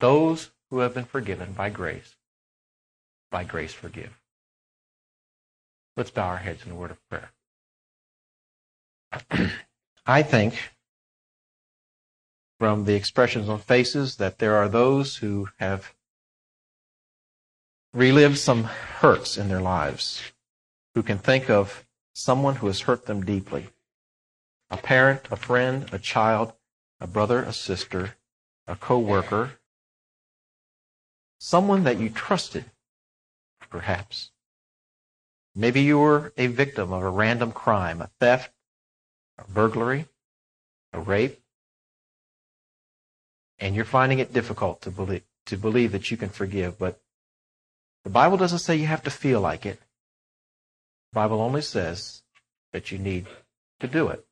[0.00, 2.16] Those who have been forgiven by grace,
[3.30, 4.18] by grace forgive.
[5.96, 7.30] Let's bow our heads in a word of prayer.
[10.06, 10.58] I think
[12.58, 15.94] from the expressions on faces that there are those who have
[17.92, 20.20] relived some hurts in their lives,
[20.94, 21.84] who can think of
[22.14, 23.68] someone who has hurt them deeply
[24.70, 26.52] a parent, a friend, a child,
[26.98, 28.16] a brother, a sister,
[28.66, 29.52] a co worker,
[31.38, 32.64] someone that you trusted,
[33.70, 34.30] perhaps.
[35.54, 38.52] Maybe you were a victim of a random crime, a theft,
[39.38, 40.06] a burglary,
[40.92, 41.43] a rape,
[43.64, 47.00] and you're finding it difficult to believe, to believe that you can forgive, but
[48.04, 49.80] the Bible doesn't say you have to feel like it.
[51.10, 52.22] The Bible only says
[52.74, 53.26] that you need
[53.80, 54.22] to do it.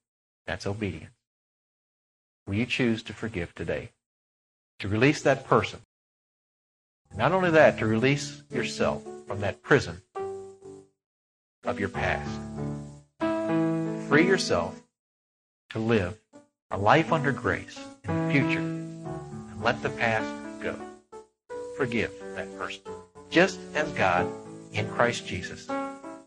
[0.47, 1.15] That's obedience.
[2.47, 3.93] Will you choose to forgive today?
[4.81, 5.81] To release that person.
[7.17, 10.03] Not only that, to release yourself from that prison
[11.65, 12.31] of your past.
[14.11, 14.79] Free yourself
[15.71, 16.19] to live
[16.71, 18.82] a life under grace in the future
[19.63, 20.29] let the past
[20.61, 20.77] go.
[21.77, 22.83] Forgive that person,
[23.31, 24.27] just as God
[24.73, 25.69] in Christ Jesus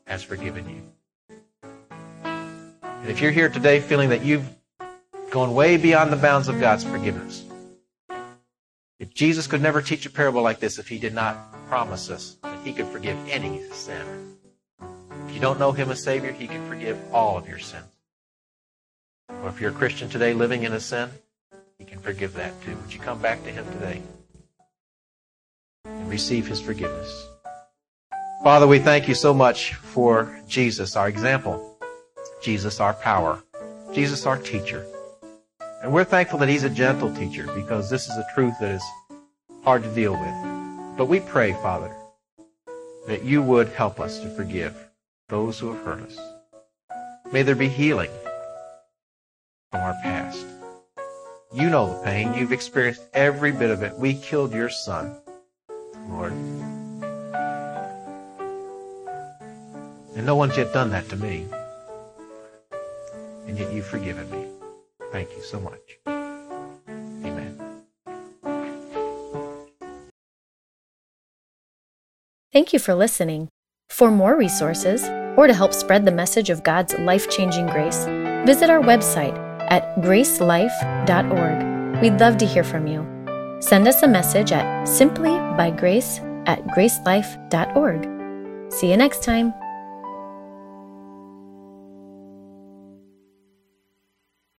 [0.07, 0.81] has forgiven you.
[2.23, 4.49] And if you're here today feeling that you've
[5.29, 7.43] gone way beyond the bounds of God's forgiveness,
[8.99, 12.37] if Jesus could never teach a parable like this if he did not promise us
[12.41, 14.37] that he could forgive any sin.
[15.27, 17.85] If you don't know him as Savior, he can forgive all of your sins.
[19.29, 21.09] Or if you're a Christian today living in a sin,
[21.79, 22.75] he can forgive that too.
[22.75, 24.01] Would you come back to him today
[25.85, 27.27] and receive his forgiveness?
[28.43, 31.77] Father, we thank you so much for Jesus, our example,
[32.41, 33.43] Jesus, our power,
[33.93, 34.85] Jesus, our teacher.
[35.81, 38.83] And we're thankful that he's a gentle teacher because this is a truth that is
[39.63, 40.97] hard to deal with.
[40.97, 41.95] But we pray, Father,
[43.07, 44.75] that you would help us to forgive
[45.29, 46.17] those who have hurt us.
[47.31, 48.11] May there be healing
[49.71, 50.45] from our past.
[51.55, 52.33] You know the pain.
[52.33, 53.97] You've experienced every bit of it.
[53.97, 55.15] We killed your son,
[56.09, 56.33] Lord.
[60.17, 61.47] And no one's yet done that to me.
[63.47, 64.47] And yet you've forgiven me.
[65.13, 65.79] Thank you so much.
[67.23, 67.57] Amen.
[72.51, 73.47] Thank you for listening.
[73.87, 75.05] For more resources,
[75.37, 78.03] or to help spread the message of God's life changing grace,
[78.45, 82.01] visit our website at gracelife.org.
[82.01, 83.05] We'd love to hear from you.
[83.59, 88.71] Send us a message at simplybygrace at gracelife.org.
[88.71, 89.53] See you next time.